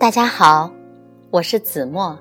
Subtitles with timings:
[0.00, 0.72] 大家好，
[1.30, 2.18] 我是子墨。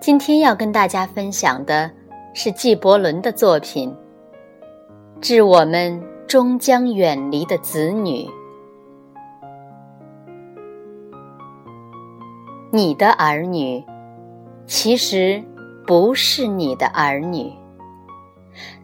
[0.00, 1.90] 今天要跟大家分享的
[2.32, 3.90] 是纪伯伦的作品
[5.20, 8.24] 《致我们终将远离的子女》。
[12.72, 13.84] 你的儿女，
[14.66, 15.44] 其实
[15.86, 17.52] 不是你的儿女，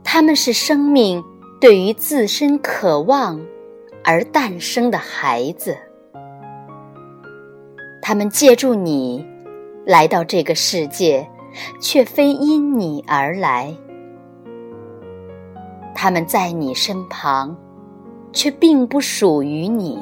[0.04, 1.24] 他们是生命
[1.62, 3.40] 对于自身渴望
[4.04, 5.74] 而诞生的孩子。
[8.06, 9.26] 他们借助你
[9.86, 11.26] 来到这个世界，
[11.80, 13.74] 却非因你而来。
[15.94, 17.56] 他们在你身旁，
[18.30, 19.98] 却并不属于你。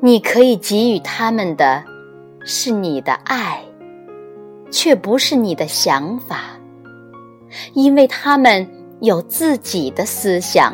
[0.00, 1.84] 你可以给予他们的，
[2.46, 3.62] 是你的爱，
[4.70, 6.58] 却不是你的想法，
[7.74, 8.66] 因为他们
[9.02, 10.72] 有自己的思想。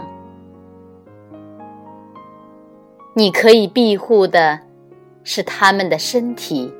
[3.14, 4.58] 你可以庇护的
[5.22, 6.72] 是他们的身体，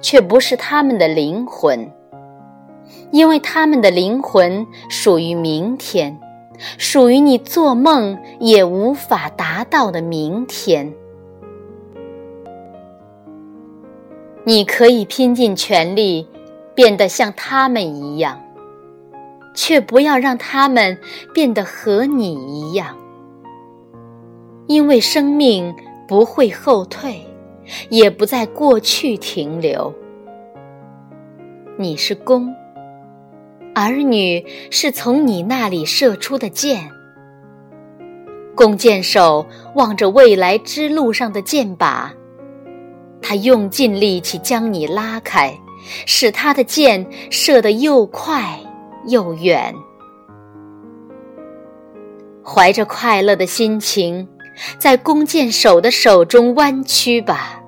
[0.00, 1.90] 却不是他们的灵魂，
[3.10, 6.20] 因为他们的灵魂属于明天，
[6.76, 10.92] 属于你做梦也无法达到的明天。
[14.44, 16.28] 你可以拼尽全力
[16.74, 18.38] 变得像他们一样，
[19.54, 20.98] 却不要让他们
[21.32, 22.96] 变得和你一样。
[24.66, 25.74] 因为生命
[26.06, 27.20] 不会后退，
[27.88, 29.92] 也不在过去停留。
[31.76, 32.54] 你是弓，
[33.74, 36.88] 儿女是从你那里射出的箭。
[38.54, 42.10] 弓箭手望着未来之路上的箭靶，
[43.20, 45.58] 他用尽力气将你拉开，
[46.06, 48.58] 使他的箭射得又快
[49.08, 49.74] 又远。
[52.44, 54.28] 怀着快乐的心情。
[54.78, 57.62] 在弓箭手的手中弯曲吧，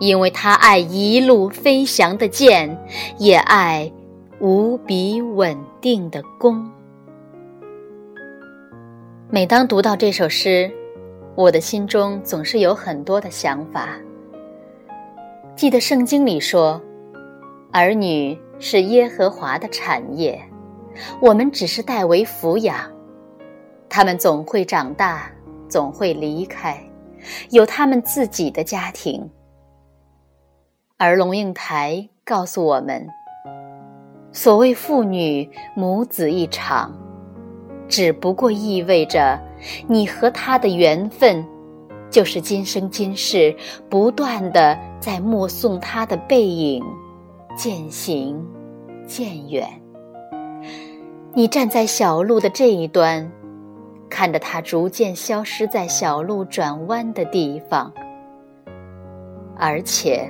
[0.00, 2.78] 因为他爱一路飞翔的箭，
[3.18, 3.90] 也爱
[4.40, 6.70] 无比稳定的弓。
[9.30, 10.70] 每当读到这首诗，
[11.34, 13.90] 我的心中总是有很多的想法。
[15.54, 16.80] 记得圣经里说
[17.72, 20.40] ：“儿女是耶和华的产业，
[21.20, 22.90] 我们只是代为抚养。”
[23.88, 25.30] 他们总会长大，
[25.68, 26.78] 总会离开，
[27.50, 29.28] 有他们自己的家庭。
[30.98, 33.06] 而龙应台告诉我们：
[34.32, 36.92] 所谓父女母子一场，
[37.88, 39.40] 只不过意味着
[39.86, 41.44] 你和他的缘分，
[42.10, 43.56] 就是今生今世
[43.88, 46.84] 不断的在目送他的背影
[47.56, 48.44] 渐行
[49.06, 49.66] 渐远。
[51.32, 53.32] 你站在小路的这一端。
[54.10, 57.92] 看着他逐渐消失在小路转弯的地方，
[59.56, 60.28] 而且，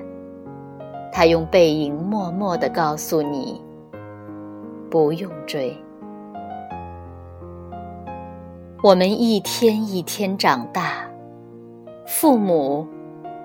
[1.12, 3.62] 他用背影默默地告诉你：
[4.90, 5.76] 不用追。
[8.82, 11.08] 我们一天一天长大，
[12.06, 12.86] 父母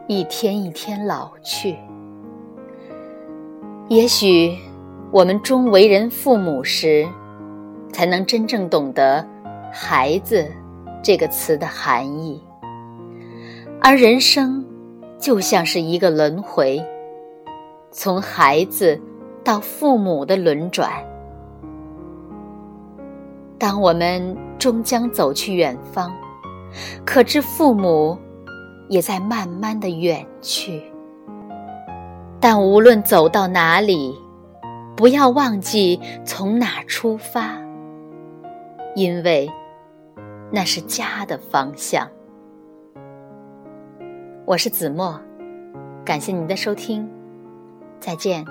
[0.07, 1.75] 一天一天老去。
[3.87, 4.57] 也许，
[5.11, 7.07] 我们终为人父母时，
[7.91, 9.27] 才能真正懂得。
[9.75, 10.47] 孩子，
[11.01, 12.39] 这个词的含义。
[13.81, 14.63] 而人生，
[15.17, 16.79] 就像是一个轮回，
[17.89, 19.01] 从孩子
[19.43, 20.91] 到父母的轮转。
[23.57, 26.13] 当我们终将走去远方，
[27.03, 28.15] 可知父母
[28.89, 30.83] 也在慢慢的远去。
[32.39, 34.15] 但无论走到哪里，
[34.95, 37.57] 不要忘记从哪出发，
[38.93, 39.49] 因为。
[40.55, 42.07] 那是家的方向。
[44.45, 45.19] 我是子墨，
[46.05, 47.09] 感谢您的收听，
[47.99, 48.45] 再见。